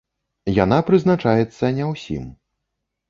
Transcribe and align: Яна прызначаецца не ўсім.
Яна 0.63 0.79
прызначаецца 0.87 1.73
не 1.79 1.85
ўсім. 1.93 2.25